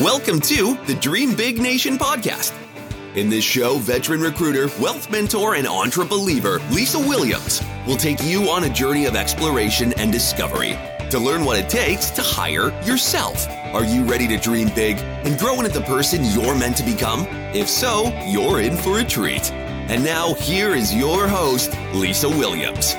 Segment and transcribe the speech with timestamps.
[0.00, 2.52] Welcome to the Dream Big Nation podcast.
[3.14, 8.64] In this show, veteran recruiter, wealth mentor, and entrepreneur Lisa Williams will take you on
[8.64, 10.76] a journey of exploration and discovery
[11.10, 13.46] to learn what it takes to hire yourself.
[13.72, 17.20] Are you ready to dream big and grow into the person you're meant to become?
[17.54, 19.52] If so, you're in for a treat.
[19.52, 22.96] And now, here is your host, Lisa Williams.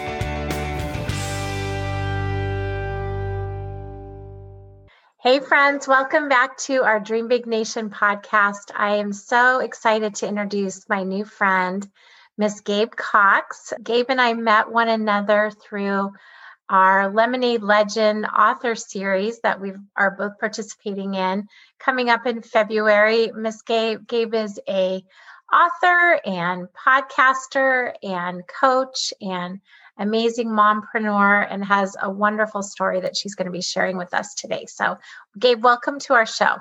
[5.26, 8.70] Hey, friends, welcome back to our Dream Big Nation podcast.
[8.76, 11.84] I am so excited to introduce my new friend,
[12.38, 13.74] Miss Gabe Cox.
[13.84, 16.12] Gabe and I met one another through
[16.70, 21.48] our Lemonade Legend author series that we are both participating in
[21.80, 23.32] coming up in February.
[23.36, 25.04] Miss Gabe, Gabe is a
[25.52, 29.60] author and podcaster and coach and
[29.98, 34.34] amazing mompreneur and has a wonderful story that she's going to be sharing with us
[34.36, 34.66] today.
[34.68, 34.98] So,
[35.40, 36.58] Gabe, welcome to our show.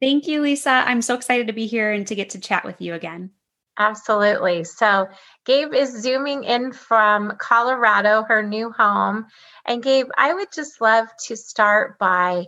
[0.00, 0.70] Thank you, Lisa.
[0.70, 3.30] I'm so excited to be here and to get to chat with you again.
[3.78, 4.64] Absolutely.
[4.64, 5.08] So,
[5.44, 9.26] Gabe is zooming in from Colorado, her new home.
[9.64, 12.46] And, Gabe, I would just love to start by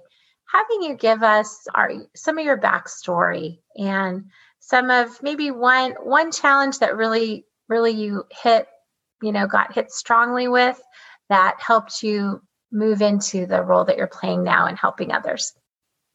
[0.53, 4.25] having you give us our, some of your backstory and
[4.69, 8.67] some of maybe one one challenge that really really you hit
[9.23, 10.81] you know, got hit strongly with
[11.29, 15.53] that helped you move into the role that you're playing now and helping others?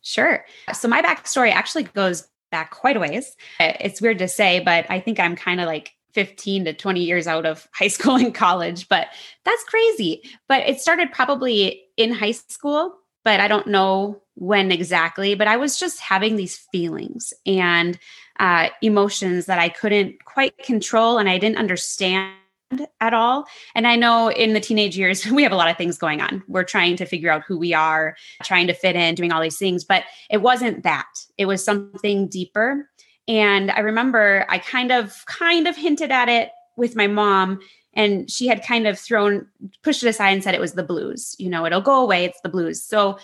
[0.01, 0.45] Sure.
[0.73, 3.35] So my backstory actually goes back quite a ways.
[3.59, 7.25] It's weird to say, but I think I'm kind of like 15 to 20 years
[7.25, 9.07] out of high school and college, but
[9.45, 10.21] that's crazy.
[10.47, 12.93] But it started probably in high school,
[13.23, 15.35] but I don't know when exactly.
[15.35, 17.97] But I was just having these feelings and
[18.39, 22.33] uh, emotions that I couldn't quite control and I didn't understand
[23.01, 23.45] at all.
[23.75, 26.43] And I know in the teenage years, we have a lot of things going on.
[26.47, 29.57] We're trying to figure out who we are, trying to fit in, doing all these
[29.57, 31.07] things, but it wasn't that.
[31.37, 32.89] It was something deeper.
[33.27, 37.59] And I remember I kind of kind of hinted at it with my mom
[37.93, 39.47] and she had kind of thrown
[39.83, 41.35] pushed it aside and said it was the blues.
[41.37, 42.83] You know, it'll go away, it's the blues.
[42.83, 43.17] So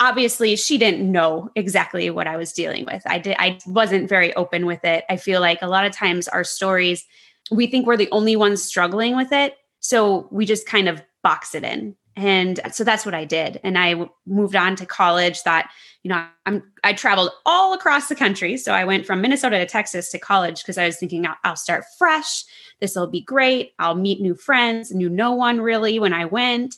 [0.00, 3.02] obviously she didn't know exactly what I was dealing with.
[3.06, 5.04] I did I wasn't very open with it.
[5.08, 7.04] I feel like a lot of times our stories
[7.52, 9.56] we think we're the only ones struggling with it.
[9.80, 11.96] So we just kind of box it in.
[12.14, 13.58] And so that's what I did.
[13.64, 15.66] And I w- moved on to college, thought,
[16.02, 18.58] you know, I'm, I traveled all across the country.
[18.58, 21.56] So I went from Minnesota to Texas to college because I was thinking I'll, I'll
[21.56, 22.44] start fresh.
[22.80, 23.72] This will be great.
[23.78, 26.76] I'll meet new friends, knew no one really when I went.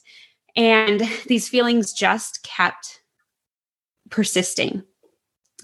[0.54, 3.00] And these feelings just kept
[4.10, 4.84] persisting.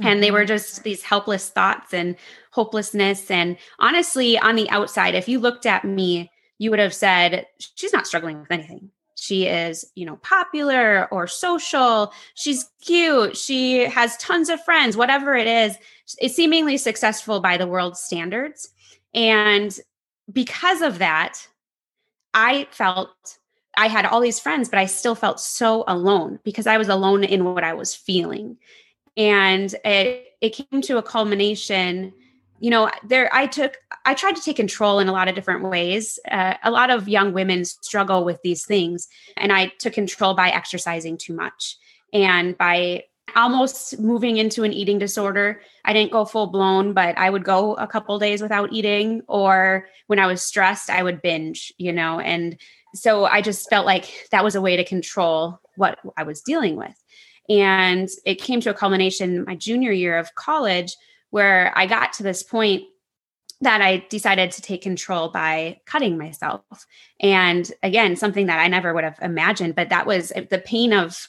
[0.00, 0.48] And they were mm-hmm.
[0.48, 2.16] just these helpless thoughts and
[2.50, 3.30] hopelessness.
[3.30, 7.92] And honestly, on the outside, if you looked at me, you would have said, she's
[7.92, 8.90] not struggling with anything.
[9.16, 12.12] She is, you know, popular or social.
[12.34, 13.36] She's cute.
[13.36, 15.76] She has tons of friends, whatever it is.
[16.18, 18.70] It's seemingly successful by the world's standards.
[19.12, 19.78] And
[20.32, 21.46] because of that,
[22.32, 23.38] I felt
[23.76, 27.24] I had all these friends, but I still felt so alone because I was alone
[27.24, 28.56] in what I was feeling
[29.16, 32.12] and it it came to a culmination
[32.60, 35.64] you know there i took i tried to take control in a lot of different
[35.64, 36.18] ways.
[36.30, 40.50] Uh, a lot of young women struggle with these things and i took control by
[40.50, 41.76] exercising too much
[42.12, 43.02] and by
[43.36, 45.62] almost moving into an eating disorder.
[45.84, 49.88] I didn't go full blown but i would go a couple days without eating or
[50.06, 52.58] when i was stressed i would binge you know and
[52.94, 56.76] so i just felt like that was a way to control what i was dealing
[56.76, 56.94] with
[57.50, 60.96] and it came to a culmination my junior year of college
[61.30, 62.84] where I got to this point
[63.60, 66.64] that I decided to take control by cutting myself.
[67.20, 71.28] And again, something that I never would have imagined, but that was the pain of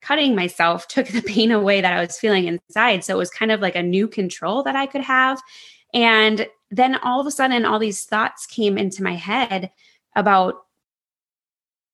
[0.00, 3.02] cutting myself took the pain away that I was feeling inside.
[3.02, 5.40] So it was kind of like a new control that I could have.
[5.92, 9.70] And then all of a sudden, all these thoughts came into my head
[10.14, 10.54] about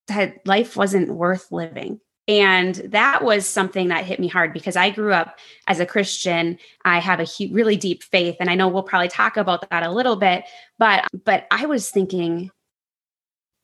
[0.08, 2.00] that life wasn't worth living
[2.30, 5.36] and that was something that hit me hard because I grew up
[5.66, 6.60] as a Christian.
[6.84, 9.90] I have a really deep faith and I know we'll probably talk about that a
[9.90, 10.44] little bit,
[10.78, 12.52] but but I was thinking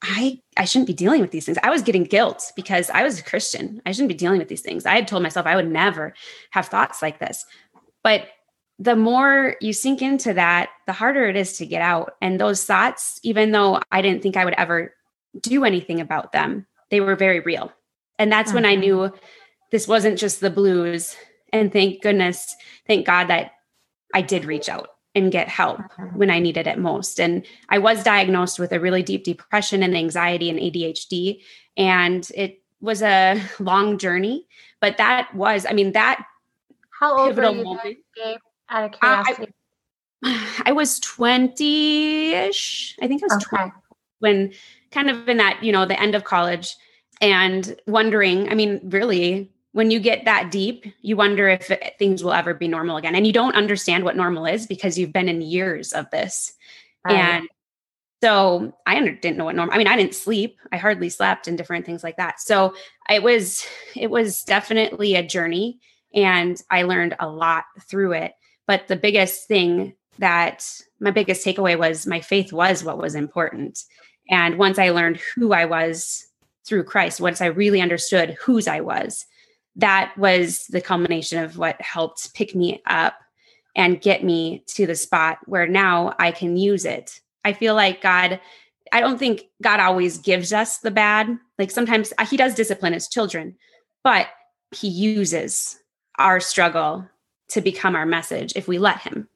[0.03, 1.59] I I shouldn't be dealing with these things.
[1.63, 3.81] I was getting guilt because I was a Christian.
[3.87, 4.85] I shouldn't be dealing with these things.
[4.85, 6.13] I had told myself I would never
[6.51, 7.47] have thoughts like this.
[8.03, 8.27] But
[8.81, 12.15] the more you sink into that, the harder it is to get out.
[12.21, 14.93] And those thoughts, even though I didn't think I would ever
[15.41, 17.73] do anything about them, they were very real.
[18.19, 18.81] And that's when I uh-huh.
[18.81, 19.13] knew
[19.71, 21.17] this wasn't just the blues.
[21.53, 22.55] And thank goodness,
[22.87, 23.53] thank God that
[24.15, 26.09] I did reach out and get help uh-huh.
[26.15, 27.21] when I needed it most.
[27.21, 31.41] And I was diagnosed with a really deep depression and anxiety and ADHD.
[31.77, 34.47] And it was a long journey,
[34.81, 36.25] but that was, I mean, that
[36.91, 37.99] How old pivotal were you moment.
[38.17, 38.37] Then,
[38.69, 39.55] out of curiosity.
[40.25, 42.97] Uh, I, I, was 20-ish.
[43.01, 43.57] I think I was okay.
[43.57, 43.73] 20
[44.19, 44.53] when
[44.91, 46.75] kind of in that, you know, the end of college
[47.21, 52.33] and wondering, I mean, really, when you get that deep, you wonder if things will
[52.33, 53.15] ever be normal again.
[53.15, 56.55] And you don't understand what normal is because you've been in years of this.
[57.05, 57.17] Right.
[57.17, 57.49] And
[58.23, 59.75] so I didn't know what normal.
[59.75, 60.59] I mean, I didn't sleep.
[60.73, 62.41] I hardly slept and different things like that.
[62.41, 62.75] So
[63.11, 65.79] it was it was definitely a journey
[66.15, 68.33] and I learned a lot through it.
[68.67, 70.67] But the biggest thing that
[70.99, 73.85] my biggest takeaway was my faith was what was important.
[74.31, 76.26] And once I learned who I was
[76.67, 79.27] through Christ, once I really understood whose I was,
[79.77, 83.19] that was the culmination of what helped pick me up
[83.75, 87.21] and get me to the spot where now I can use it.
[87.45, 88.41] I feel like God,
[88.91, 91.39] I don't think God always gives us the bad.
[91.59, 93.57] Like sometimes uh, He does discipline His children,
[94.03, 94.29] but
[94.73, 95.79] He uses
[96.19, 97.07] our struggle
[97.49, 99.29] to become our message if we let him.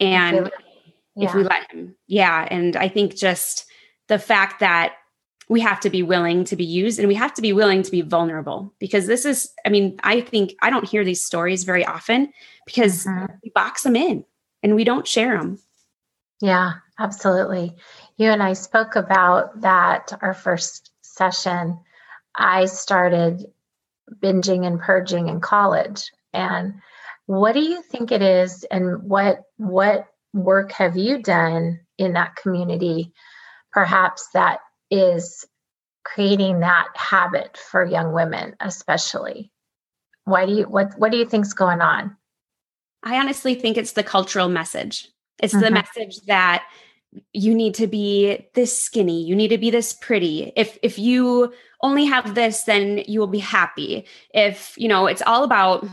[0.00, 0.50] And
[1.16, 1.28] yeah.
[1.28, 1.96] if we let him.
[2.06, 2.46] Yeah.
[2.50, 3.66] And I think just
[4.06, 4.92] the fact that
[5.48, 7.90] we have to be willing to be used and we have to be willing to
[7.90, 11.84] be vulnerable because this is, I mean, I think I don't hear these stories very
[11.84, 12.32] often
[12.66, 13.26] because mm-hmm.
[13.42, 14.24] we box them in
[14.62, 15.58] and we don't share them.
[16.40, 17.74] Yeah, absolutely.
[18.18, 21.78] You and I spoke about that our first session.
[22.34, 23.46] I started
[24.22, 26.74] binging and purging in college and
[27.26, 32.36] what do you think it is and what what work have you done in that
[32.36, 33.12] community
[33.70, 35.46] perhaps that is
[36.04, 39.50] creating that habit for young women especially?
[40.24, 42.16] Why do you what what do you think's going on?
[43.02, 45.08] I honestly think it's the cultural message.
[45.40, 45.62] It's mm-hmm.
[45.62, 46.64] the message that
[47.32, 51.52] you need to be this skinny you need to be this pretty if if you
[51.82, 54.04] only have this then you will be happy
[54.34, 55.86] if you know it's all about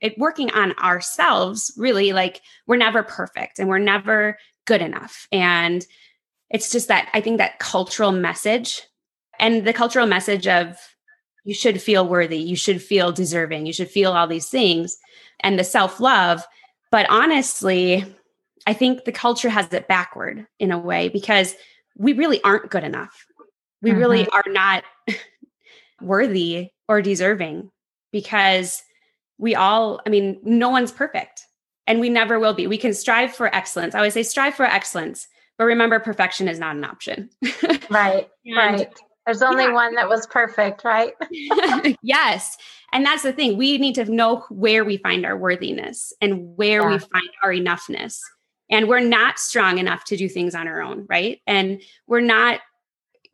[0.00, 5.86] it working on ourselves really like we're never perfect and we're never good enough and
[6.50, 8.82] it's just that i think that cultural message
[9.38, 10.76] and the cultural message of
[11.44, 14.96] you should feel worthy you should feel deserving you should feel all these things
[15.40, 16.44] and the self-love
[16.90, 18.04] but honestly
[18.66, 21.54] i think the culture has it backward in a way because
[21.96, 23.26] we really aren't good enough
[23.82, 23.98] we mm-hmm.
[23.98, 24.84] really are not
[26.00, 27.70] worthy or deserving
[28.12, 28.82] because
[29.38, 31.46] we all, I mean, no one's perfect
[31.86, 32.66] and we never will be.
[32.66, 33.94] We can strive for excellence.
[33.94, 35.26] I always say strive for excellence,
[35.60, 37.28] but remember perfection is not an option.
[37.90, 38.30] right.
[38.46, 38.94] and, right.
[39.26, 39.74] There's only yeah.
[39.74, 41.12] one that was perfect, right?
[42.02, 42.56] yes.
[42.94, 43.58] And that's the thing.
[43.58, 46.92] We need to know where we find our worthiness and where yeah.
[46.92, 48.20] we find our enoughness.
[48.70, 51.42] And we're not strong enough to do things on our own, right?
[51.46, 52.60] And we're not,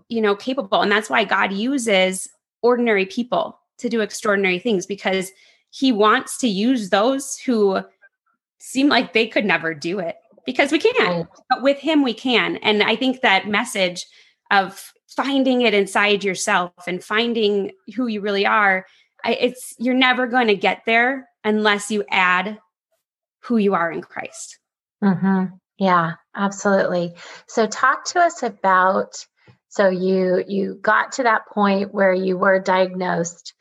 [0.08, 0.82] you know, capable.
[0.82, 2.26] And that's why God uses
[2.60, 5.30] ordinary people to do extraordinary things because
[5.70, 7.82] he wants to use those who
[8.58, 11.28] seem like they could never do it because we can't.
[11.50, 14.06] but with him we can and i think that message
[14.50, 18.86] of finding it inside yourself and finding who you really are,
[19.24, 22.58] it's you're never going to get there unless you add
[23.40, 24.58] who you are in christ
[25.02, 25.46] mm-hmm.
[25.78, 27.12] yeah absolutely
[27.48, 29.26] so talk to us about
[29.68, 33.52] so you you got to that point where you were diagnosed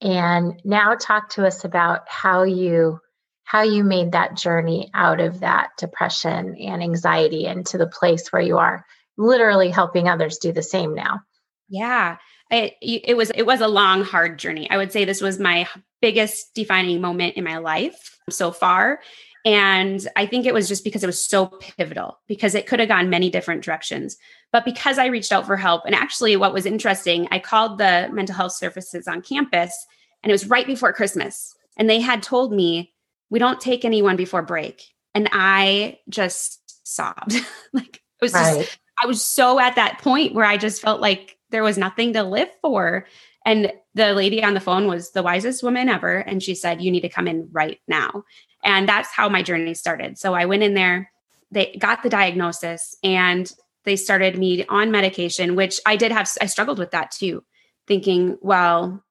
[0.00, 2.98] and now talk to us about how you
[3.44, 8.42] how you made that journey out of that depression and anxiety into the place where
[8.42, 8.84] you are
[9.16, 11.20] literally helping others do the same now.
[11.68, 12.16] Yeah.
[12.50, 14.68] It, it was it was a long hard journey.
[14.70, 15.66] I would say this was my
[16.02, 19.00] biggest defining moment in my life so far
[19.44, 22.88] and I think it was just because it was so pivotal because it could have
[22.88, 24.16] gone many different directions.
[24.52, 28.08] But because I reached out for help, and actually, what was interesting, I called the
[28.12, 29.86] mental health services on campus,
[30.22, 31.54] and it was right before Christmas.
[31.76, 32.91] And they had told me,
[33.32, 34.84] we don't take anyone before break.
[35.14, 37.34] And I just sobbed.
[37.72, 38.60] like, it was right.
[38.60, 42.12] just, I was so at that point where I just felt like there was nothing
[42.12, 43.06] to live for.
[43.46, 46.18] And the lady on the phone was the wisest woman ever.
[46.18, 48.24] And she said, You need to come in right now.
[48.62, 50.18] And that's how my journey started.
[50.18, 51.10] So I went in there,
[51.50, 53.50] they got the diagnosis, and
[53.84, 57.42] they started me on medication, which I did have, I struggled with that too,
[57.86, 59.02] thinking, well,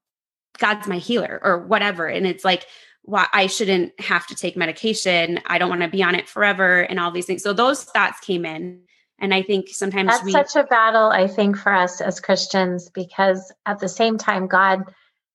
[0.60, 2.06] God's my healer or whatever.
[2.06, 2.68] And it's like,
[3.04, 5.40] why I shouldn't have to take medication.
[5.46, 7.44] I don't want to be on it forever and all these things.
[7.44, 8.82] So those thoughts came in.
[9.20, 12.90] And I think sometimes that's we, such a battle, I think, for us as Christians,
[12.90, 14.84] because at the same time, God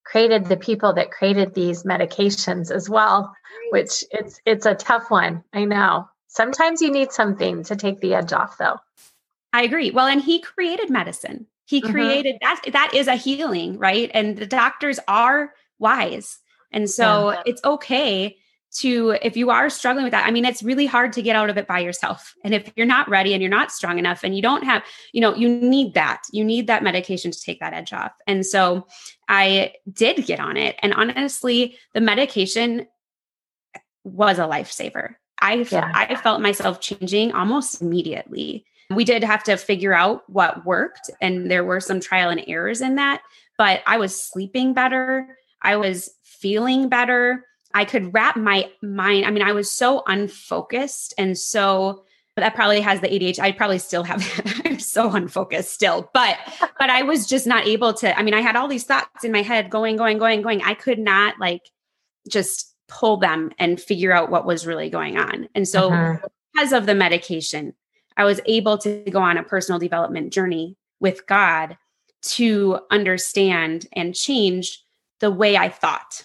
[0.04, 3.32] created the people that created these medications as well
[3.70, 5.44] which it's it's a tough one.
[5.52, 6.08] I know.
[6.28, 8.78] Sometimes you need something to take the edge off though.
[9.52, 9.90] I agree.
[9.90, 11.46] Well, and he created medicine.
[11.64, 11.92] He mm-hmm.
[11.92, 14.11] created that that is a healing, right?
[14.12, 16.38] And the doctors are wise
[16.76, 17.42] And so yeah.
[17.47, 18.37] it's okay
[18.78, 21.49] to if you are struggling with that i mean it's really hard to get out
[21.49, 22.35] of it by yourself.
[22.45, 25.21] And if you're not ready and you're not strong enough and you don't have you
[25.21, 28.12] know you need that you need that medication to take that edge off.
[28.26, 28.87] And so
[29.28, 30.76] i did get on it.
[30.80, 32.87] And honestly the medication
[34.04, 35.14] was a lifesaver.
[35.40, 35.90] I yeah.
[35.95, 38.66] i felt myself changing almost immediately.
[38.90, 42.80] We did have to figure out what worked and there were some trial and errors
[42.83, 43.23] in that
[43.59, 47.45] but i was sleeping better i was feeling better
[47.75, 49.27] I could wrap my mind.
[49.27, 52.05] I mean, I was so unfocused and so
[52.37, 53.39] but that probably has the ADHD.
[53.39, 54.23] I probably still have
[54.65, 56.11] I'm so unfocused still.
[56.13, 56.39] But
[56.79, 58.19] but I was just not able to.
[58.19, 60.63] I mean, I had all these thoughts in my head going, going, going, going.
[60.63, 61.63] I could not like
[62.29, 65.49] just pull them and figure out what was really going on.
[65.55, 66.29] And so uh-huh.
[66.53, 67.73] because of the medication,
[68.19, 71.79] I was able to go on a personal development journey with God
[72.23, 74.85] to understand and change
[75.20, 76.25] the way I thought.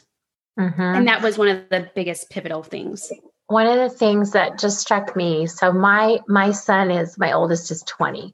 [0.60, 0.82] Mm-hmm.
[0.82, 3.12] And that was one of the biggest pivotal things.
[3.48, 7.72] One of the things that just struck me, so my my son is my oldest
[7.72, 8.34] is 20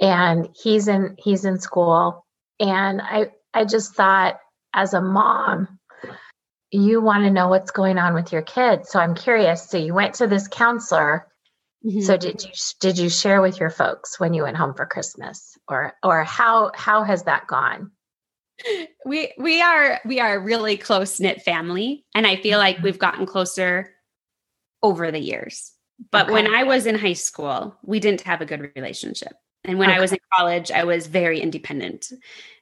[0.00, 2.26] and he's in he's in school
[2.60, 4.38] and I I just thought
[4.74, 5.78] as a mom
[6.70, 8.90] you want to know what's going on with your kids.
[8.90, 9.70] So I'm curious.
[9.70, 11.26] So you went to this counselor.
[11.84, 12.00] Mm-hmm.
[12.00, 15.56] So did you did you share with your folks when you went home for Christmas
[15.68, 17.92] or or how how has that gone?
[19.04, 22.84] We we are we are a really close knit family and i feel like mm-hmm.
[22.84, 23.92] we've gotten closer
[24.82, 25.72] over the years
[26.10, 26.32] but okay.
[26.32, 29.32] when i was in high school we didn't have a good relationship
[29.64, 29.98] and when okay.
[29.98, 32.12] i was in college i was very independent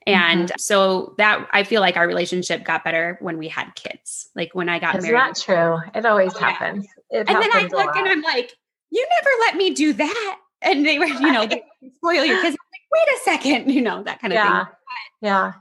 [0.07, 0.59] and mm-hmm.
[0.59, 4.69] so that i feel like our relationship got better when we had kids like when
[4.69, 7.21] i got Is married that true it always oh, happens yeah.
[7.21, 8.53] it and happens then i look and i'm like
[8.91, 11.49] you never let me do that and they were you know
[11.97, 14.65] spoil your kids like, wait a second you know that kind of yeah.
[14.65, 14.75] thing
[15.23, 15.53] yeah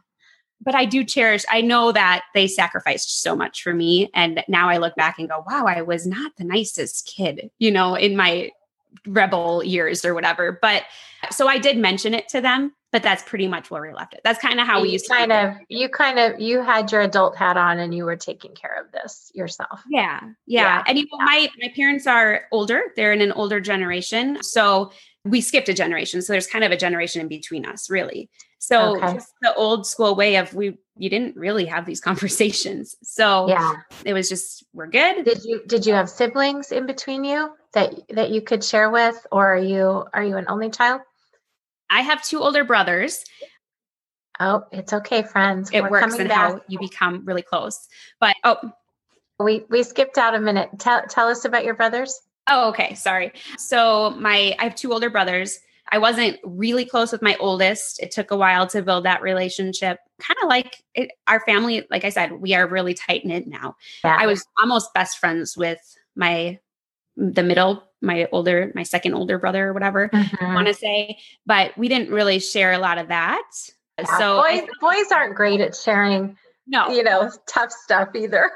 [0.63, 4.09] but I do cherish, I know that they sacrificed so much for me.
[4.13, 7.71] And now I look back and go, wow, I was not the nicest kid, you
[7.71, 8.51] know, in my
[9.05, 10.57] rebel years or whatever.
[10.61, 10.83] But
[11.31, 14.21] so I did mention it to them, but that's pretty much where we left it.
[14.23, 16.91] That's kind of how you we used kind to of you kind of you had
[16.91, 19.81] your adult hat on and you were taking care of this yourself.
[19.89, 20.19] Yeah.
[20.45, 20.61] Yeah.
[20.61, 20.83] yeah.
[20.87, 21.25] And you know, yeah.
[21.25, 22.83] my my parents are older.
[22.95, 24.43] They're in an older generation.
[24.43, 24.91] So
[25.25, 26.21] we skipped a generation.
[26.21, 28.29] So there's kind of a generation in between us, really.
[28.63, 29.15] So okay.
[29.15, 32.95] just the old school way of we you didn't really have these conversations.
[33.03, 33.73] So yeah,
[34.05, 35.25] it was just we're good.
[35.25, 39.27] Did you did you have siblings in between you that that you could share with,
[39.33, 41.01] or are you are you an only child?
[41.89, 43.25] I have two older brothers.
[44.39, 45.69] Oh, it's okay, friends.
[45.73, 47.85] It we're works and how you become really close.
[48.21, 48.55] But oh,
[49.39, 50.69] we we skipped out a minute.
[50.79, 52.17] Tell tell us about your brothers.
[52.49, 52.95] Oh, okay.
[52.95, 53.33] Sorry.
[53.57, 55.59] So my I have two older brothers.
[55.93, 58.01] I wasn't really close with my oldest.
[58.01, 59.99] It took a while to build that relationship.
[60.19, 63.75] Kind of like it, our family, like I said, we are really tight knit now.
[64.03, 64.17] Yeah.
[64.19, 65.77] I was almost best friends with
[66.15, 66.57] my
[67.15, 70.43] the middle, my older, my second older brother or whatever mm-hmm.
[70.43, 73.47] I want to say, but we didn't really share a lot of that.
[73.99, 76.35] Yeah, so boys, I, boys aren't great at sharing
[76.65, 78.49] no you know tough stuff either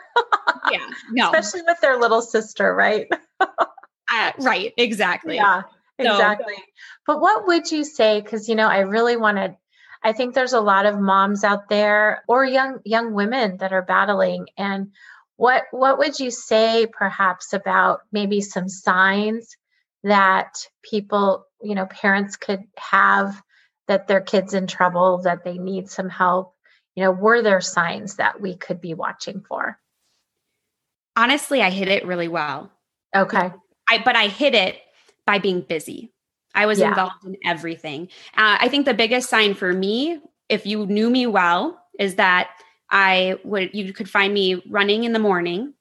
[0.71, 3.05] yeah no especially with their little sister right
[3.41, 5.63] uh, right exactly yeah
[5.97, 6.55] exactly.
[6.55, 6.63] So,
[7.05, 8.21] but what would you say?
[8.21, 9.55] Because you know, I really want to.
[10.03, 13.81] I think there's a lot of moms out there or young young women that are
[13.81, 14.47] battling.
[14.57, 14.91] And
[15.35, 19.55] what what would you say, perhaps, about maybe some signs
[20.03, 23.41] that people, you know, parents could have
[23.87, 26.53] that their kids in trouble, that they need some help?
[26.95, 29.79] You know, were there signs that we could be watching for?
[31.15, 32.71] Honestly, I hit it really well.
[33.15, 33.51] Okay.
[33.89, 34.77] I but I hit it
[35.27, 36.11] by being busy.
[36.55, 36.87] I was yeah.
[36.87, 38.07] involved in everything.
[38.35, 40.19] Uh, I think the biggest sign for me,
[40.49, 42.49] if you knew me well, is that
[42.89, 45.73] I would, you could find me running in the morning.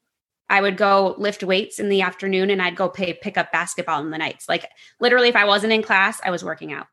[0.50, 4.02] I would go lift weights in the afternoon and I'd go pay, pick up basketball
[4.02, 4.48] in the nights.
[4.48, 4.68] Like
[5.00, 6.88] literally, if I wasn't in class, I was working out.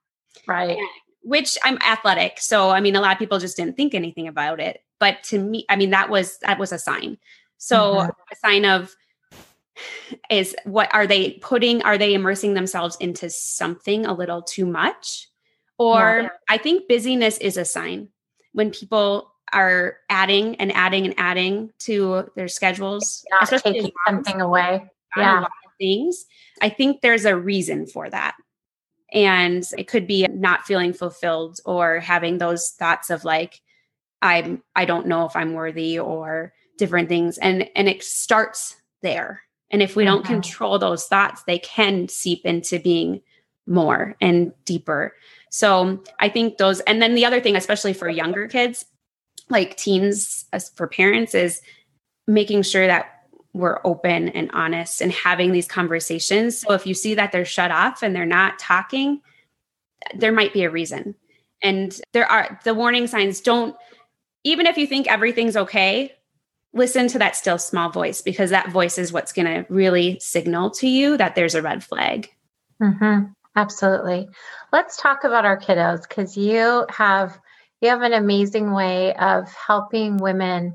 [0.47, 0.77] Right.
[1.23, 2.39] which I'm athletic.
[2.39, 4.81] So, I mean, a lot of people just didn't think anything about it.
[4.99, 7.17] But to me, I mean, that was, that was a sign.
[7.57, 8.09] So, mm-hmm.
[8.09, 8.95] a sign of,
[10.29, 15.27] is what are they putting are they immersing themselves into something a little too much?
[15.77, 16.29] Or yeah.
[16.49, 18.09] i think busyness is a sign.
[18.53, 24.89] When people are adding and adding and adding to their schedules not taking something away.
[25.15, 25.45] yeah.
[25.79, 26.25] things.
[26.61, 28.35] I think there's a reason for that.
[29.11, 33.61] And it could be not feeling fulfilled or having those thoughts of like
[34.21, 37.37] i'm i don't know if i'm worthy or different things.
[37.37, 39.41] And and it starts there
[39.73, 40.33] and if we don't mm-hmm.
[40.33, 43.21] control those thoughts, they can seep into being
[43.65, 45.15] more and deeper.
[45.49, 48.85] So I think those, and then the other thing, especially for younger kids,
[49.49, 51.61] like teens as for parents is
[52.27, 53.07] making sure that
[53.53, 56.59] we're open and honest and having these conversations.
[56.59, 59.21] So if you see that they're shut off and they're not talking,
[60.15, 61.15] there might be a reason.
[61.61, 63.75] And there are the warning signs don't
[64.43, 66.13] even if you think everything's okay,
[66.73, 70.71] listen to that still small voice because that voice is what's going to really signal
[70.71, 72.29] to you that there's a red flag.
[72.81, 73.31] Mm-hmm.
[73.55, 74.27] Absolutely.
[74.71, 77.39] Let's talk about our kiddos because you have
[77.81, 80.73] you have an amazing way of helping women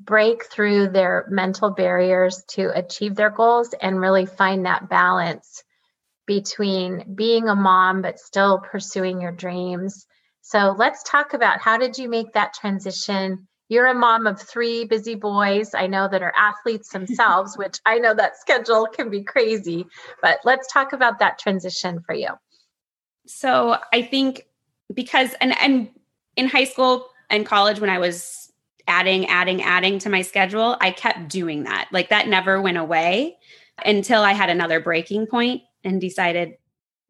[0.00, 5.62] break through their mental barriers to achieve their goals and really find that balance
[6.26, 10.06] between being a mom but still pursuing your dreams.
[10.42, 13.46] So let's talk about how did you make that transition?
[13.68, 15.74] You're a mom of three busy boys.
[15.74, 19.86] I know that are athletes themselves, which I know that schedule can be crazy,
[20.22, 22.30] but let's talk about that transition for you.
[23.26, 24.46] So I think
[24.94, 25.88] because and and
[26.36, 28.52] in high school and college when I was
[28.88, 31.88] adding, adding, adding to my schedule, I kept doing that.
[31.90, 33.36] Like that never went away
[33.84, 36.54] until I had another breaking point and decided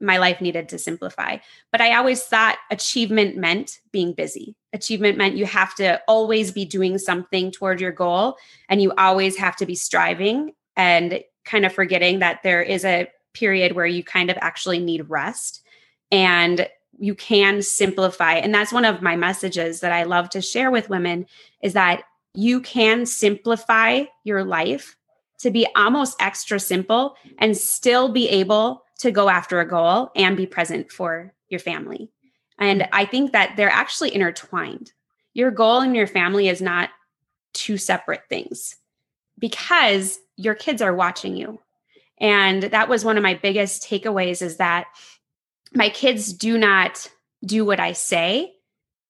[0.00, 1.38] my life needed to simplify.
[1.73, 4.55] But I always thought achievement meant being busy.
[4.73, 8.37] Achievement meant you have to always be doing something toward your goal
[8.69, 13.09] and you always have to be striving and kind of forgetting that there is a
[13.33, 15.62] period where you kind of actually need rest
[16.11, 18.35] and you can simplify.
[18.35, 21.26] And that's one of my messages that I love to share with women
[21.62, 22.03] is that
[22.35, 24.97] you can simplify your life
[25.38, 30.37] to be almost extra simple and still be able to go after a goal and
[30.37, 32.11] be present for your family.
[32.59, 32.88] And mm.
[32.93, 34.93] I think that they're actually intertwined.
[35.35, 36.91] Your goal and your family is not
[37.53, 38.76] two separate things
[39.38, 41.61] because your kids are watching you.
[42.19, 44.87] And that was one of my biggest takeaways is that
[45.75, 47.11] my kids do not
[47.45, 48.55] do what I say,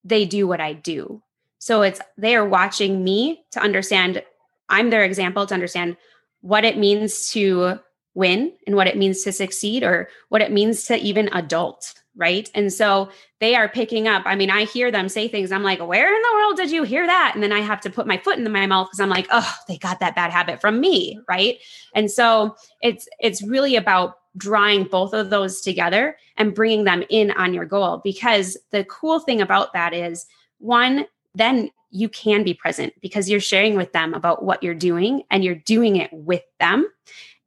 [0.03, 1.23] they do what I do.
[1.59, 4.23] So it's they are watching me to understand
[4.69, 5.97] I'm their example to understand
[6.41, 7.79] what it means to
[8.17, 12.51] win and what it means to succeed or what it means to even adult right?
[12.55, 14.23] And so they are picking up.
[14.25, 15.53] I mean i hear them say things.
[15.53, 17.33] I'm like where in the world did you hear that?
[17.35, 19.55] And then i have to put my foot in my mouth because i'm like oh
[19.69, 21.59] they got that bad habit from me right?
[21.95, 27.31] And so it's it's really about drawing both of those together and bringing them in
[27.33, 28.01] on your goal.
[28.03, 30.27] Because the cool thing about that is
[30.59, 35.23] one then you can be present because you're sharing with them about what you're doing
[35.31, 36.89] and you're doing it with them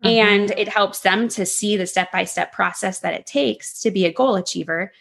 [0.03, 0.27] Mm-hmm.
[0.27, 3.91] And it helps them to see the step by step process that it takes to
[3.91, 4.93] be a goal achiever.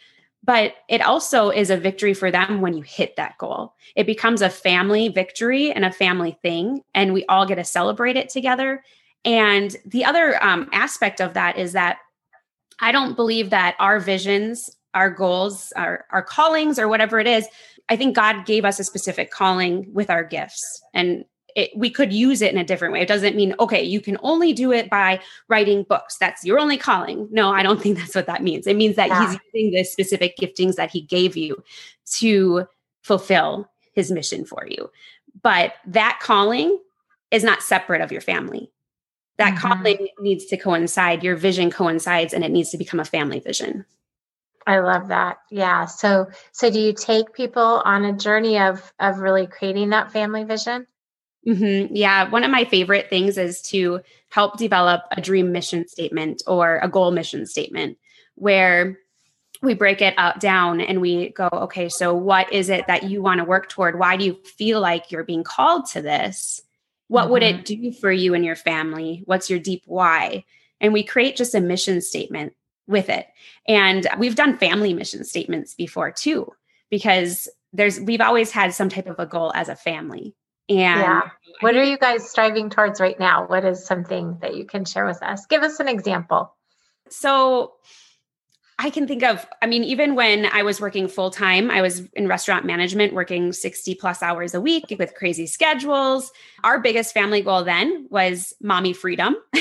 [0.42, 3.74] But it also is a victory for them when you hit that goal.
[3.96, 8.16] It becomes a family victory and a family thing, and we all get to celebrate
[8.16, 8.82] it together.
[9.24, 11.98] And the other um, aspect of that is that
[12.80, 17.46] I don't believe that our visions, our goals, our, our callings, or whatever it is,
[17.88, 20.82] I think God gave us a specific calling with our gifts.
[20.94, 21.24] And
[21.58, 23.00] it, we could use it in a different way.
[23.00, 26.16] It doesn't mean, okay, you can only do it by writing books.
[26.16, 27.26] That's your only calling.
[27.32, 28.68] No, I don't think that's what that means.
[28.68, 29.32] It means that yeah.
[29.32, 31.60] he's using the specific giftings that he gave you
[32.18, 32.68] to
[33.02, 34.88] fulfill his mission for you.
[35.42, 36.78] But that calling
[37.32, 38.70] is not separate of your family.
[39.38, 39.68] That mm-hmm.
[39.68, 43.84] calling needs to coincide, your vision coincides, and it needs to become a family vision.
[44.64, 45.38] I love that.
[45.50, 45.86] Yeah.
[45.86, 50.44] So so do you take people on a journey of of really creating that family
[50.44, 50.86] vision?
[51.46, 51.94] Mm-hmm.
[51.94, 52.28] Yeah.
[52.30, 56.88] One of my favorite things is to help develop a dream mission statement or a
[56.88, 57.98] goal mission statement
[58.34, 58.98] where
[59.62, 63.22] we break it out down and we go, okay, so what is it that you
[63.22, 63.98] want to work toward?
[63.98, 66.60] Why do you feel like you're being called to this?
[67.08, 67.32] What mm-hmm.
[67.32, 67.82] would it mm-hmm.
[67.82, 69.22] do for you and your family?
[69.24, 70.44] What's your deep why?
[70.80, 72.54] And we create just a mission statement
[72.86, 73.26] with it.
[73.66, 76.52] And we've done family mission statements before too,
[76.90, 80.34] because there's we've always had some type of a goal as a family.
[80.68, 81.22] And yeah.
[81.60, 83.46] What are you guys striving towards right now?
[83.46, 85.46] What is something that you can share with us?
[85.46, 86.54] Give us an example.
[87.08, 87.74] So
[88.78, 92.02] I can think of, I mean, even when I was working full time, I was
[92.12, 96.30] in restaurant management, working 60 plus hours a week with crazy schedules.
[96.62, 99.36] Our biggest family goal then was mommy freedom.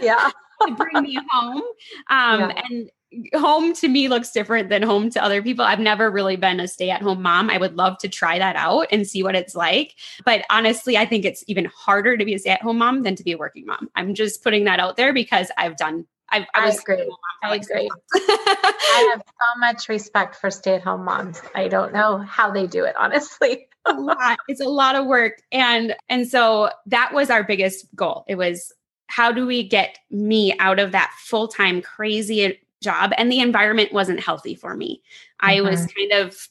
[0.00, 0.30] Yeah.
[0.66, 1.62] to bring me home.
[2.08, 2.62] Um, yeah.
[2.70, 2.90] And
[3.34, 5.64] home to me looks different than home to other people.
[5.64, 7.50] I've never really been a stay at home mom.
[7.50, 9.94] I would love to try that out and see what it's like.
[10.24, 13.16] But honestly, I think it's even harder to be a stay at home mom than
[13.16, 13.88] to be a working mom.
[13.96, 16.06] I'm just putting that out there because I've done.
[16.30, 17.14] I've, I, was I agree.
[17.42, 17.88] I like agree.
[18.14, 21.40] I have so much respect for stay at home moms.
[21.54, 23.68] I don't know how they do it, honestly.
[23.86, 24.38] a lot.
[24.48, 25.40] It's a lot of work.
[25.50, 28.24] And and so that was our biggest goal.
[28.28, 28.72] It was
[29.06, 34.20] how do we get me out of that full-time crazy job and the environment wasn't
[34.20, 35.02] healthy for me.
[35.42, 35.50] Mm-hmm.
[35.50, 36.48] I was kind of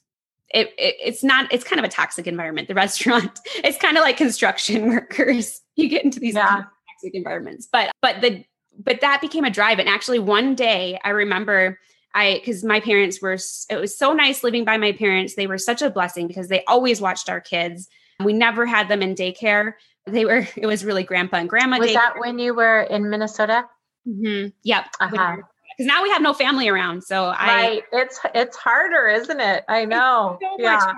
[0.49, 4.01] it, it, it's not it's kind of a toxic environment the restaurant it's kind of
[4.01, 6.63] like construction workers you get into these yeah.
[6.93, 8.43] toxic environments but but the
[8.79, 11.77] but that became a drive and actually one day i remember
[12.13, 13.37] i because my parents were
[13.69, 16.63] it was so nice living by my parents they were such a blessing because they
[16.65, 17.87] always watched our kids
[18.23, 19.73] we never had them in daycare
[20.05, 21.93] they were it was really grandpa and grandma was daycare.
[21.95, 23.65] that when you were in minnesota
[24.07, 24.47] mm-hmm.
[24.63, 25.37] yep uh-huh
[25.77, 27.03] because now we have no family around.
[27.03, 29.63] So I right, it's it's harder, isn't it?
[29.67, 30.39] I know.
[30.41, 30.93] So yeah,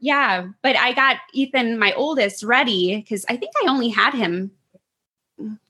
[0.00, 0.48] yeah.
[0.62, 4.50] But I got Ethan, my oldest, ready because I think I only had him.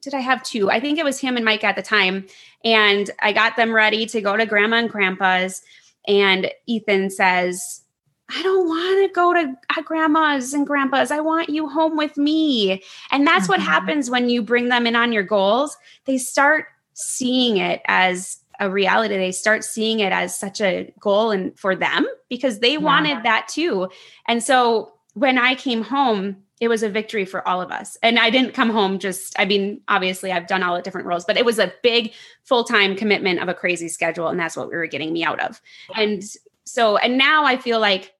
[0.00, 0.70] Did I have two?
[0.70, 2.26] I think it was him and Mike at the time,
[2.64, 5.62] and I got them ready to go to Grandma and Grandpa's.
[6.06, 7.82] And Ethan says,
[8.30, 11.10] I don't want to go to grandma's and grandpa's.
[11.10, 12.82] I want you home with me.
[13.10, 13.52] And that's mm-hmm.
[13.52, 15.76] what happens when you bring them in on your goals.
[16.04, 19.16] They start seeing it as a reality.
[19.16, 22.78] They start seeing it as such a goal and for them because they yeah.
[22.78, 23.88] wanted that too.
[24.26, 27.96] And so when i came home it was a victory for all of us.
[28.02, 31.24] And i didn't come home just i mean obviously i've done all the different roles
[31.24, 32.12] but it was a big
[32.44, 35.60] full-time commitment of a crazy schedule and that's what we were getting me out of.
[35.96, 36.22] And
[36.64, 38.12] so and now i feel like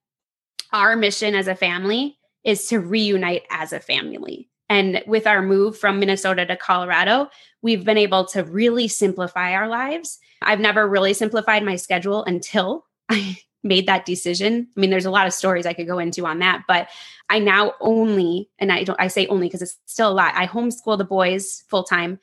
[0.73, 5.79] our mission as a family is to reunite as a family and with our move
[5.79, 7.29] from Minnesota to Colorado,
[7.63, 10.19] we've been able to really simplify our lives.
[10.43, 14.67] I've never really simplified my schedule until I made that decision.
[14.77, 16.89] I mean, there's a lot of stories I could go into on that, but
[17.31, 20.35] I now only, and I don't, I say only because it's still a lot.
[20.35, 22.19] I homeschool the boys full time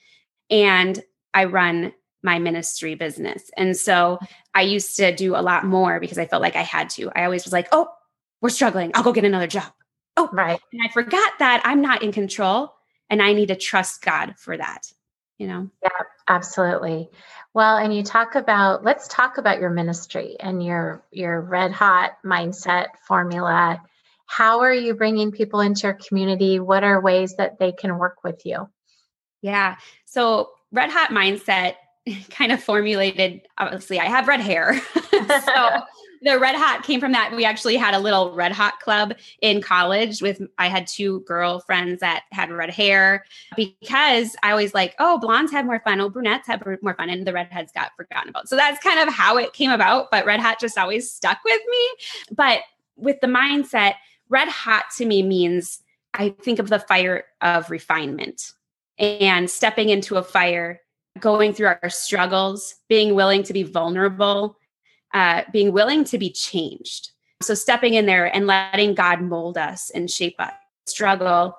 [0.50, 1.02] and
[1.34, 3.50] I run my ministry business.
[3.56, 4.20] And so
[4.54, 7.10] I used to do a lot more because I felt like I had to.
[7.16, 7.88] I always was like, oh,
[8.42, 8.92] we're struggling.
[8.94, 9.72] I'll go get another job
[10.17, 10.60] oh, right.
[10.71, 12.74] And I forgot that I'm not in control
[13.10, 14.91] and I need to trust God for that,
[15.38, 15.69] you know?
[15.84, 15.89] Yeah,
[16.28, 17.10] absolutely.
[17.54, 22.12] Well, and you talk about, let's talk about your ministry and your, your red hot
[22.26, 23.82] mindset formula.
[24.26, 26.60] How are you bringing people into your community?
[26.60, 28.69] What are ways that they can work with you?
[29.41, 29.76] Yeah.
[30.06, 31.76] So red hot mindset
[32.30, 34.80] kind of formulated obviously i have red hair.
[35.22, 35.82] So
[36.24, 37.34] the red hot came from that.
[37.36, 42.00] We actually had a little red hot club in college with i had two girlfriends
[42.02, 46.02] that had red hair because i always like oh blondes have more fun.
[46.02, 47.10] Oh brunettes have more fun.
[47.10, 48.50] And the redheads got forgotten about.
[48.50, 51.62] So that's kind of how it came about but red hot just always stuck with
[51.70, 51.90] me.
[52.32, 52.62] But
[52.96, 53.94] with the mindset
[54.30, 55.84] red hot to me means
[56.14, 58.54] i think of the fire of refinement
[58.98, 60.82] and stepping into a fire
[61.19, 64.58] going through our struggles being willing to be vulnerable
[65.13, 67.12] uh, being willing to be changed.
[67.41, 70.54] So stepping in there and letting God mold us and shape us.
[70.86, 71.56] Struggle.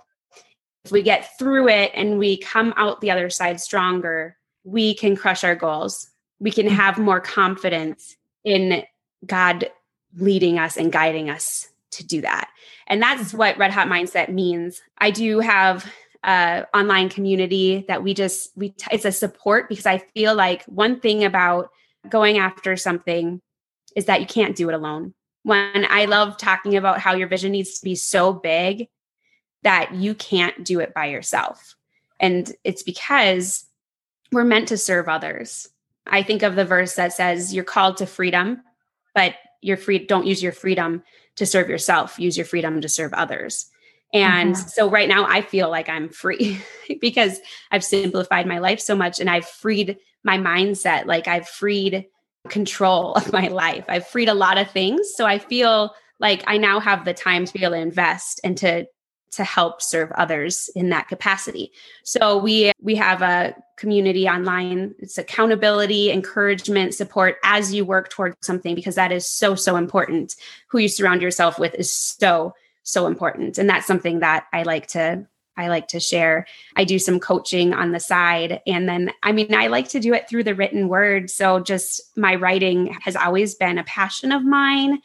[0.84, 5.16] If we get through it and we come out the other side stronger, we can
[5.16, 6.08] crush our goals.
[6.40, 6.70] We can mm.
[6.70, 8.84] have more confidence in
[9.26, 9.70] God
[10.16, 12.48] leading us and guiding us to do that.
[12.86, 13.38] And that's mm-hmm.
[13.38, 14.82] what Red Hot Mindset means.
[14.98, 15.90] I do have
[16.24, 21.00] a online community that we just we it's a support because I feel like one
[21.00, 21.70] thing about
[22.08, 23.40] going after something
[23.96, 25.14] is that you can't do it alone.
[25.42, 28.88] When I love talking about how your vision needs to be so big
[29.62, 31.76] that you can't do it by yourself.
[32.20, 33.64] And it's because
[34.30, 35.68] we're meant to serve others.
[36.06, 38.62] I think of the verse that says you're called to freedom,
[39.14, 41.02] but you're free don't use your freedom
[41.36, 43.66] to serve yourself, use your freedom to serve others.
[44.12, 44.68] And mm-hmm.
[44.68, 46.60] so right now I feel like I'm free
[47.00, 51.06] because I've simplified my life so much and I've freed my mindset.
[51.06, 52.06] Like I've freed
[52.48, 53.84] control of my life.
[53.88, 55.12] I've freed a lot of things.
[55.14, 58.56] So I feel like I now have the time to be able to invest and
[58.58, 58.86] to
[59.32, 61.72] to help serve others in that capacity.
[62.04, 64.94] So we we have a community online.
[64.98, 70.36] It's accountability, encouragement, support as you work towards something because that is so so important.
[70.68, 73.58] Who you surround yourself with is so so important.
[73.58, 76.46] And that's something that I like to I like to share.
[76.76, 78.60] I do some coaching on the side.
[78.66, 81.30] And then, I mean, I like to do it through the written word.
[81.30, 85.00] So just my writing has always been a passion of mine.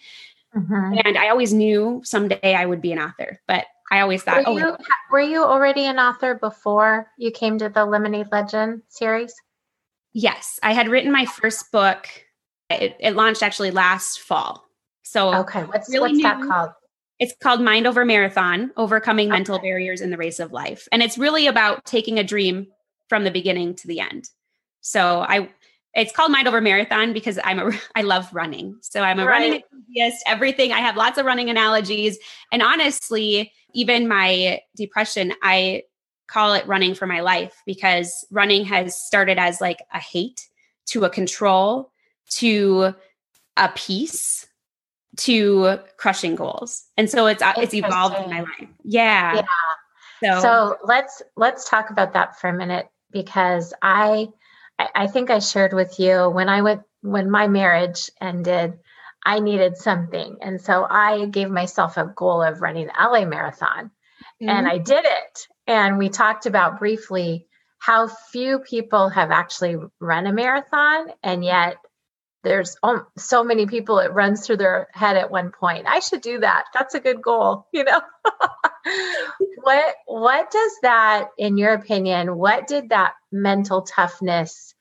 [0.56, 1.00] Mm-hmm.
[1.06, 4.60] And I always knew someday I would be an author, but I always thought, were
[4.60, 4.78] you, oh,
[5.12, 9.34] were you already an author before you came to the Lemonade Legend series?
[10.14, 12.08] Yes, I had written my first book.
[12.70, 14.66] It, it launched actually last fall.
[15.04, 16.72] So okay, what's really what's that called?
[17.20, 19.38] It's called Mind Over Marathon Overcoming okay.
[19.38, 20.88] Mental Barriers in the Race of Life.
[20.92, 22.68] And it's really about taking a dream
[23.10, 24.30] from the beginning to the end.
[24.82, 25.50] So I
[25.94, 28.78] it's called Mind Over Marathon because I'm a I love running.
[28.82, 29.32] So I'm a right.
[29.32, 30.72] running enthusiast, everything.
[30.72, 32.20] I have lots of running analogies.
[32.52, 35.84] And honestly, even my depression, I
[36.28, 40.48] call it running for my life because running has started as like a hate
[40.88, 41.92] to a control
[42.30, 42.94] to
[43.56, 44.46] a peace
[45.18, 46.84] to crushing goals.
[46.98, 48.70] And so it's it's evolved in my life.
[48.84, 49.44] Yeah.
[50.22, 50.40] yeah.
[50.40, 54.28] So, so let's let's talk about that for a minute because I
[54.96, 58.80] I think I shared with you when I went when my marriage ended,
[59.26, 60.38] I needed something.
[60.42, 63.92] And so I gave myself a goal of running the LA marathon.
[64.42, 64.50] Mm-hmm.
[64.50, 65.48] And I did it.
[65.68, 67.48] And we talked about briefly
[67.80, 71.78] how few people have actually run a marathon and yet
[72.44, 72.78] there's
[73.18, 75.86] so many people it runs through their head at one point.
[75.88, 76.66] I should do that.
[76.74, 78.02] That's a good goal you know?
[79.64, 84.74] What what does that in your opinion what did that mental toughness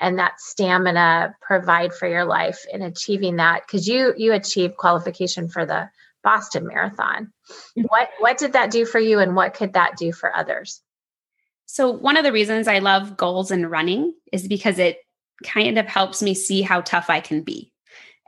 [0.00, 3.62] and that stamina provide for your life in achieving that?
[3.64, 5.88] Because you you achieved qualification for the
[6.24, 7.32] boston marathon.
[7.78, 7.82] Mm-hmm.
[7.82, 10.82] What what did that do for you and what could that do for others?
[11.66, 14.98] So one of the reasons i love goals and running is because it
[15.42, 17.72] kind of helps me see how tough I can be.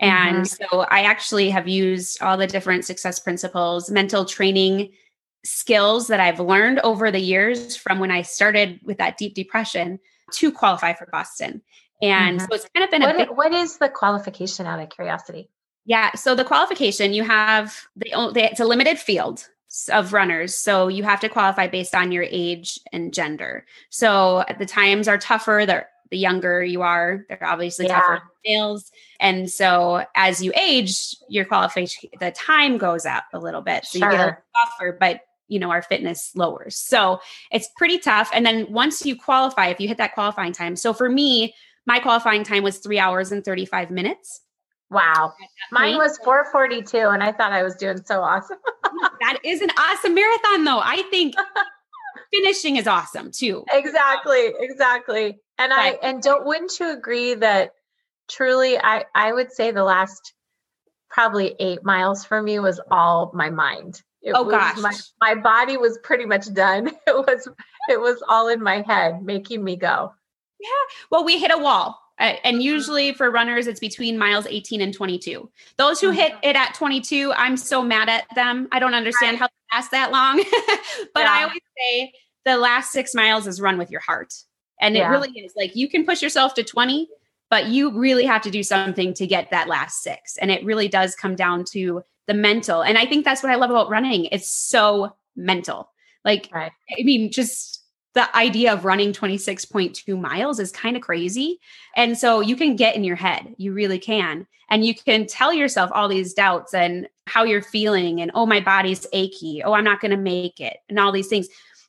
[0.00, 0.76] And mm-hmm.
[0.76, 4.92] so I actually have used all the different success principles, mental training
[5.44, 10.00] skills that I've learned over the years from when I started with that deep depression
[10.32, 11.62] to qualify for Boston.
[12.02, 12.46] And mm-hmm.
[12.50, 15.48] so it's kind of been what, a big, what is the qualification out of curiosity?
[15.86, 19.46] Yeah, so the qualification you have the it's a limited field
[19.90, 20.54] of runners.
[20.54, 23.66] So you have to qualify based on your age and gender.
[23.90, 25.64] So the times are tougher.
[25.66, 27.98] They're the younger you are, they're obviously yeah.
[27.98, 28.92] tougher males.
[29.18, 33.84] And so as you age, your qualification, the time goes up a little bit.
[33.84, 34.12] So sure.
[34.12, 36.76] you get a tougher, but you know, our fitness lowers.
[36.76, 37.18] So
[37.50, 38.30] it's pretty tough.
[38.32, 40.76] And then once you qualify, if you hit that qualifying time.
[40.76, 41.52] So for me,
[41.84, 44.40] my qualifying time was three hours and 35 minutes.
[44.88, 45.32] Wow.
[45.72, 48.58] Mine was 442 and I thought I was doing so awesome.
[49.20, 50.80] that is an awesome marathon though.
[50.80, 51.34] I think
[52.32, 53.64] finishing is awesome too.
[53.72, 54.52] Exactly.
[54.60, 55.40] Exactly.
[55.58, 57.72] And I and don't wouldn't you agree that
[58.28, 60.34] truly I I would say the last
[61.08, 64.02] probably 8 miles for me was all my mind.
[64.20, 64.78] It oh gosh.
[64.78, 66.90] My, my body was pretty much done.
[67.06, 67.48] It was
[67.88, 70.12] it was all in my head making me go.
[70.58, 70.68] Yeah.
[71.10, 72.00] Well, we hit a wall.
[72.16, 75.50] And usually for runners, it's between miles 18 and 22.
[75.78, 76.44] Those who hit mm-hmm.
[76.44, 78.68] it at 22, I'm so mad at them.
[78.70, 79.40] I don't understand right.
[79.40, 80.36] how they last that long.
[81.14, 81.32] but yeah.
[81.32, 82.12] I always say
[82.44, 84.32] the last six miles is run with your heart.
[84.80, 85.08] And yeah.
[85.08, 87.08] it really is like you can push yourself to 20,
[87.50, 90.36] but you really have to do something to get that last six.
[90.38, 92.82] And it really does come down to the mental.
[92.82, 94.26] And I think that's what I love about running.
[94.26, 95.90] It's so mental.
[96.24, 96.72] Like, right.
[96.98, 97.84] I mean, just
[98.14, 101.58] the idea of running 26.2 miles is kind of crazy.
[101.96, 104.46] And so you can get in your head, you really can.
[104.70, 108.60] And you can tell yourself all these doubts and how you're feeling, and oh, my
[108.60, 109.62] body's achy.
[109.62, 111.48] Oh, I'm not going to make it, and all these things.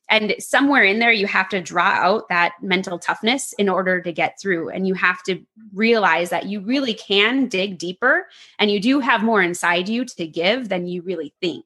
[0.09, 4.11] And somewhere in there, you have to draw out that mental toughness in order to
[4.11, 4.69] get through.
[4.69, 5.41] And you have to
[5.73, 8.27] realize that you really can dig deeper
[8.59, 11.65] and you do have more inside you to give than you really think.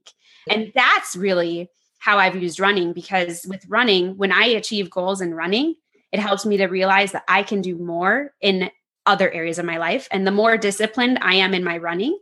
[0.50, 5.34] And that's really how I've used running because with running, when I achieve goals in
[5.34, 5.76] running,
[6.12, 8.72] it helps me to realize that I can do more in
[9.06, 10.08] other areas of my life.
[10.12, 12.18] And the more disciplined I am in my running,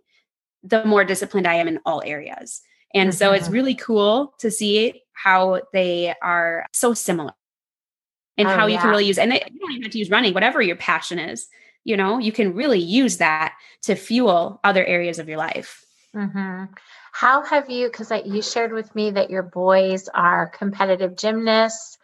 [0.64, 2.62] the more disciplined I am in all areas.
[2.94, 3.18] And mm-hmm.
[3.18, 3.54] so it's mm-hmm.
[3.54, 7.34] really cool to see how they are so similar
[8.38, 8.76] and oh, how yeah.
[8.76, 10.76] you can really use and they, you don't even have to use running whatever your
[10.76, 11.48] passion is
[11.84, 15.84] you know you can really use that to fuel other areas of your life
[16.16, 16.66] mm-hmm.
[17.12, 21.98] how have you because you shared with me that your boys are competitive gymnasts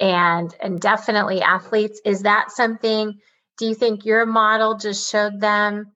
[0.00, 3.18] and and definitely athletes is that something
[3.58, 5.92] do you think your model just showed them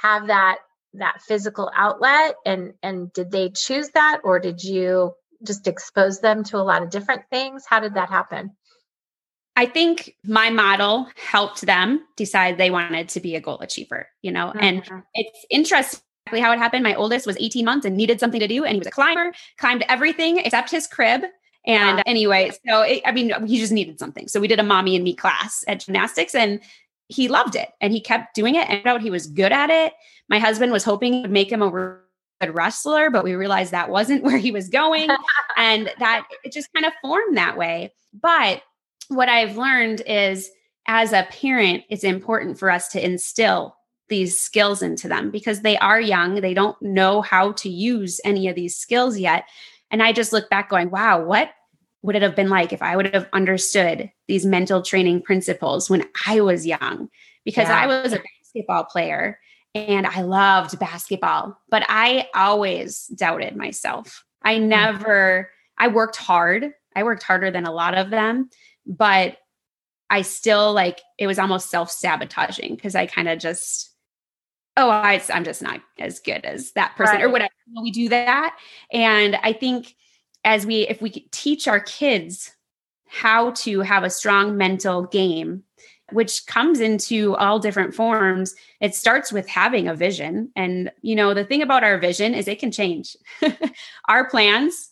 [0.00, 0.58] have that
[0.94, 5.14] that physical outlet and and did they choose that or did you
[5.46, 7.64] just expose them to a lot of different things?
[7.68, 8.52] How did that happen?
[9.56, 14.32] I think my model helped them decide they wanted to be a goal achiever, you
[14.32, 14.60] know, mm-hmm.
[14.60, 16.84] and it's interesting how it happened.
[16.84, 19.32] My oldest was 18 months and needed something to do, and he was a climber,
[19.58, 21.22] climbed everything except his crib.
[21.66, 22.02] And wow.
[22.06, 24.28] anyway, so it, I mean, he just needed something.
[24.28, 26.60] So we did a mommy and me class at gymnastics, and
[27.10, 29.92] he loved it and he kept doing it and out he was good at it.
[30.28, 31.70] My husband was hoping it would make him a
[32.40, 35.10] good wrestler, but we realized that wasn't where he was going
[35.56, 37.92] and that it just kind of formed that way.
[38.12, 38.62] But
[39.08, 40.50] what I've learned is
[40.86, 43.76] as a parent, it's important for us to instill
[44.08, 46.36] these skills into them because they are young.
[46.36, 49.44] They don't know how to use any of these skills yet.
[49.90, 51.50] And I just look back going, wow, what
[52.02, 56.04] would it have been like if I would have understood these mental training principles when
[56.26, 57.08] I was young?
[57.44, 57.80] Because yeah.
[57.80, 59.38] I was a basketball player
[59.74, 64.24] and I loved basketball, but I always doubted myself.
[64.42, 64.68] I hmm.
[64.68, 66.72] never, I worked hard.
[66.96, 68.50] I worked harder than a lot of them,
[68.86, 69.36] but
[70.08, 73.90] I still like it was almost self sabotaging because I kind of just
[74.76, 77.24] oh I, i'm just not as good as that person right.
[77.24, 77.50] or whatever
[77.82, 78.56] we do that
[78.92, 79.94] and i think
[80.44, 82.52] as we if we teach our kids
[83.06, 85.64] how to have a strong mental game
[86.12, 90.50] which comes into all different forms it starts with having a vision.
[90.56, 93.16] And you know the thing about our vision is it can change.
[94.08, 94.90] Our plans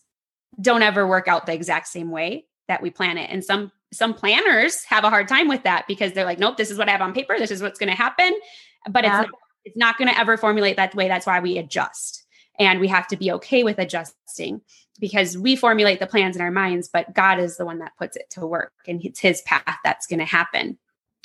[0.60, 3.30] don't ever work out the exact same way that we plan it.
[3.30, 6.70] And some some planners have a hard time with that because they're like nope this
[6.70, 7.38] is what i have on paper.
[7.38, 8.38] This is what's going to happen.
[8.88, 9.22] But yeah.
[9.22, 11.08] it's not, it's not going to ever formulate that way.
[11.08, 12.24] That's why we adjust
[12.58, 14.60] and we have to be okay with adjusting
[15.00, 18.16] because we formulate the plans in our minds but god is the one that puts
[18.16, 20.78] it to work and it's his path that's going to happen.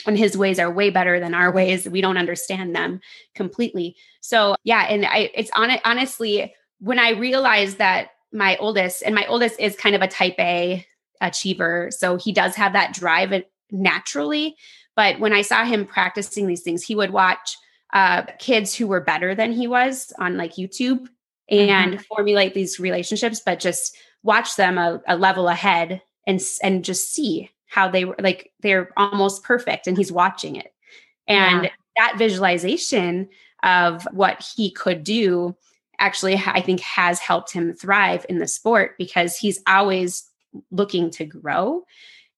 [0.05, 1.87] And his ways are way better than our ways.
[1.87, 2.99] We don't understand them
[3.35, 3.95] completely.
[4.21, 9.15] So yeah and i it's on it honestly when i realized that my oldest and
[9.15, 10.85] my oldest is kind of a type a
[11.21, 14.55] achiever so he does have that drive naturally.
[14.95, 17.57] But when i saw him practicing these things he would watch
[17.93, 21.07] uh, kids who were better than he was on like youtube
[21.49, 22.01] and mm-hmm.
[22.03, 27.49] formulate these relationships but just watch them a, a level ahead and and just see
[27.67, 30.73] how they were like they're almost perfect and he's watching it
[31.27, 31.69] and yeah.
[31.97, 33.27] that visualization
[33.63, 35.55] of what he could do
[35.99, 40.29] actually i think has helped him thrive in the sport because he's always
[40.71, 41.83] looking to grow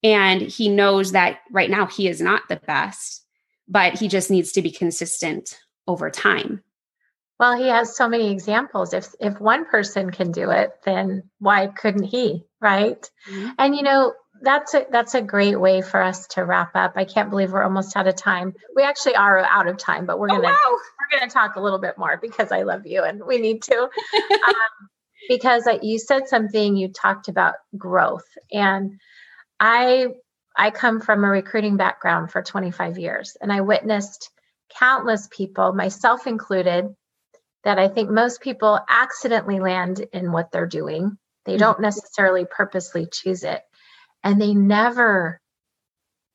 [0.04, 3.24] and he knows that right now he is not the best
[3.68, 6.63] but he just needs to be consistent over time
[7.39, 11.67] well he has so many examples if if one person can do it then why
[11.67, 13.50] couldn't he right mm-hmm.
[13.58, 16.93] and you know that's a that's a great way for us to wrap up.
[16.95, 18.54] I can't believe we're almost out of time.
[18.76, 20.78] We actually are out of time, but we're oh, gonna wow.
[21.00, 23.78] we're gonna talk a little bit more because I love you and we need to.
[24.48, 24.89] um,
[25.28, 29.00] because uh, you said something, you talked about growth, and
[29.60, 30.08] I
[30.58, 34.30] I come from a recruiting background for 25 years, and I witnessed
[34.78, 36.95] countless people, myself included,
[37.65, 41.17] that I think most people accidentally land in what they're doing.
[41.43, 41.60] They mm-hmm.
[41.60, 43.62] don't necessarily purposely choose it
[44.25, 45.39] and they never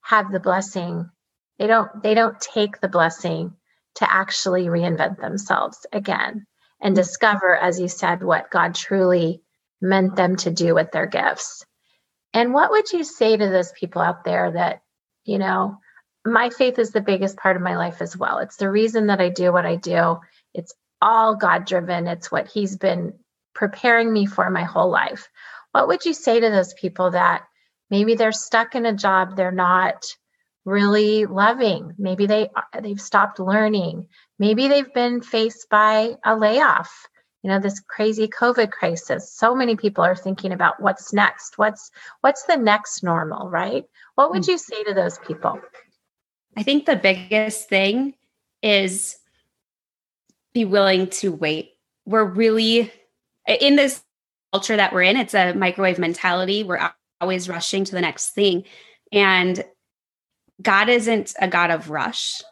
[0.00, 1.10] have the blessing
[1.58, 3.52] they don't they don't take the blessing
[3.96, 6.46] to actually reinvent themselves again
[6.80, 7.02] and mm-hmm.
[7.02, 9.42] discover as you said what god truly
[9.82, 11.66] meant them to do with their gifts
[12.32, 14.80] and what would you say to those people out there that
[15.24, 15.76] you know
[16.24, 19.20] my faith is the biggest part of my life as well it's the reason that
[19.20, 20.18] i do what i do
[20.54, 23.12] it's all god driven it's what he's been
[23.54, 25.28] preparing me for my whole life.
[25.72, 27.42] What would you say to those people that
[27.90, 30.04] maybe they're stuck in a job they're not
[30.64, 31.92] really loving?
[31.98, 34.08] Maybe they they've stopped learning.
[34.38, 37.06] Maybe they've been faced by a layoff
[37.42, 39.32] you know this crazy covid crisis.
[39.32, 43.84] So many people are thinking about what's next what's what's the next normal right?
[44.14, 44.52] What would hmm.
[44.52, 45.60] you say to those people?
[46.56, 48.14] I think the biggest thing
[48.62, 49.16] is
[50.54, 51.72] be willing to wait
[52.06, 52.92] we're really
[53.46, 54.02] in this
[54.52, 58.64] culture that we're in it's a microwave mentality we're always rushing to the next thing.
[59.12, 59.62] And
[60.62, 62.42] God isn't a God of rush,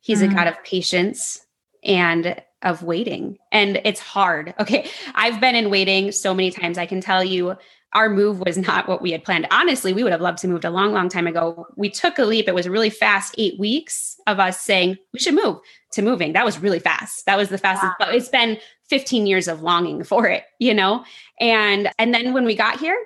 [0.00, 0.32] He's mm-hmm.
[0.32, 1.44] a God of patience
[1.82, 3.38] and of waiting.
[3.52, 4.54] And it's hard.
[4.60, 4.90] Okay.
[5.14, 6.78] I've been in waiting so many times.
[6.78, 7.56] I can tell you
[7.94, 9.46] our move was not what we had planned.
[9.50, 11.66] Honestly, we would have loved to move a long, long time ago.
[11.76, 12.48] We took a leap.
[12.48, 15.58] It was really fast, eight weeks of us saying we should move
[15.92, 16.34] to moving.
[16.34, 17.24] That was really fast.
[17.24, 18.06] That was the fastest, wow.
[18.06, 18.58] but it's been
[18.90, 21.04] 15 years of longing for it, you know?
[21.40, 22.98] And and then when we got here,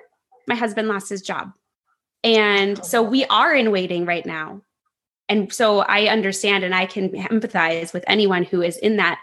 [0.47, 1.51] my husband lost his job.
[2.23, 4.61] And so we are in waiting right now.
[5.33, 9.19] And so I understand and I can empathize with anyone who is in that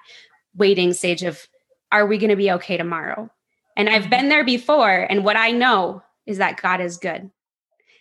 [0.56, 1.46] waiting stage of,
[1.92, 3.30] are we going to be okay tomorrow?
[3.76, 5.06] And I've been there before.
[5.08, 7.30] And what I know is that God is good.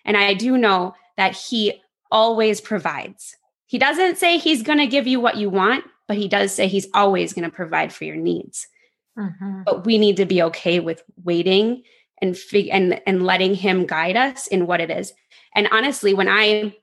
[0.05, 3.37] And I do know that He always provides.
[3.67, 6.67] He doesn't say He's going to give you what you want, but He does say
[6.67, 8.67] He's always going to provide for your needs.
[9.19, 9.61] Mm-hmm.
[9.65, 11.83] But we need to be okay with waiting
[12.23, 15.13] and fig- and and letting him guide us in what it is.
[15.53, 16.75] And honestly, when I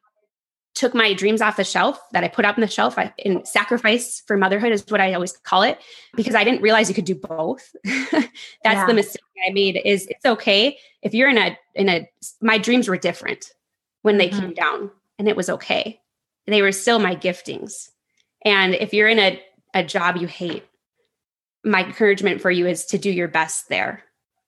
[0.77, 3.45] took my dreams off the shelf that I put up on the shelf I, in
[3.47, 5.81] sacrifice for motherhood is what I always call it
[6.15, 7.75] because I didn't realize you could do both.
[7.85, 8.87] That's yeah.
[8.87, 12.09] the mistake I made is it's okay if you're in a in a
[12.41, 13.53] my dreams were different
[14.03, 14.41] when they mm-hmm.
[14.41, 16.01] came down and it was okay.
[16.47, 17.89] They were still my giftings.
[18.45, 19.43] And if you're in a
[19.75, 20.65] a job you hate,
[21.65, 24.05] my encouragement for you is to do your best there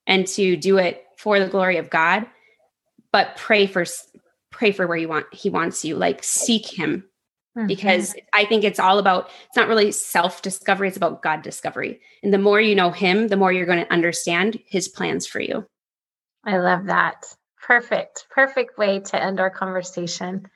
[0.07, 2.26] and to do it for the glory of God,
[3.12, 3.85] but pray for
[4.59, 5.97] pray for where you want he wants you.
[5.97, 7.05] Like seek him.
[7.57, 7.69] Mm-hmm.
[7.69, 12.01] Because I think it's all about it's not really self discovery, it's about God discovery.
[12.23, 15.41] And the more you know him, the more you're going to understand his plans for
[15.41, 15.65] you.
[16.45, 17.25] I love that.
[17.63, 18.27] Perfect.
[18.31, 20.49] Perfect way to end our conversation.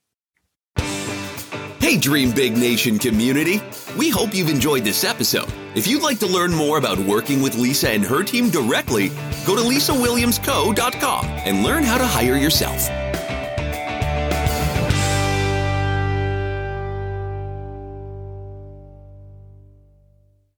[1.89, 3.63] Hey, Dream Big Nation community.
[3.97, 5.51] We hope you've enjoyed this episode.
[5.73, 9.07] If you'd like to learn more about working with Lisa and her team directly,
[9.43, 13.08] go to lisawilliamsco.com and learn how to hire yourself.